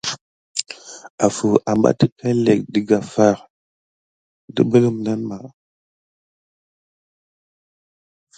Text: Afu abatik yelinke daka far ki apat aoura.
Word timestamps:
Afu 1.25 1.47
abatik 1.71 2.13
yelinke 2.23 2.67
daka 2.73 2.97
far 3.13 3.37
ki 4.53 4.61
apat 4.61 4.83
aoura. 4.87 5.49